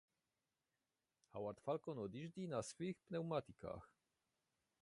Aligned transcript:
Howard 1.33 1.59
Falcon 1.61 1.99
odjíždí 2.01 2.47
na 2.49 2.61
svých 2.65 2.97
pneumatikách. 3.09 3.85